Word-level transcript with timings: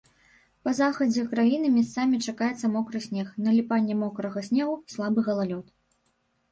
Па 0.67 0.71
захадзе 0.77 1.25
краіны 1.33 1.69
месцамі 1.75 2.21
чакаецца 2.31 2.73
мокры 2.77 2.99
снег, 3.07 3.27
наліпанне 3.49 4.01
мокрага 4.03 4.39
снегу, 4.51 4.75
слабы 4.97 5.19
галалёд. 5.31 5.65